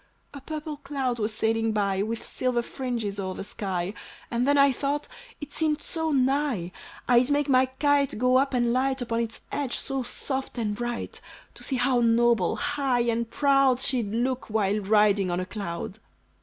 "A 0.33 0.41
purple 0.41 0.77
cloud 0.77 1.19
was 1.19 1.31
sailing 1.31 1.73
by, 1.73 2.01
With 2.01 2.25
silver 2.25 2.63
fringes, 2.63 3.19
o'er 3.19 3.35
the 3.35 3.43
sky; 3.43 3.93
And 4.31 4.47
then 4.47 4.57
I 4.57 4.71
thought, 4.71 5.07
it 5.39 5.53
seemed 5.53 5.83
so 5.83 6.09
nigh, 6.09 6.71
I'd 7.07 7.29
make 7.29 7.47
my 7.47 7.67
kite 7.67 8.17
go 8.17 8.37
up 8.37 8.55
and 8.55 8.73
light 8.73 9.03
Upon 9.03 9.19
its 9.19 9.41
edge, 9.51 9.75
so 9.77 10.01
soft 10.01 10.57
and 10.57 10.73
bright; 10.73 11.21
To 11.53 11.63
see 11.63 11.75
how 11.75 11.99
noble, 11.99 12.55
high 12.55 13.01
and 13.01 13.29
proud 13.29 13.79
She'd 13.79 14.11
look, 14.11 14.49
while 14.49 14.79
riding 14.79 15.29
on 15.29 15.39
a 15.39 15.45
cloud! 15.45 15.99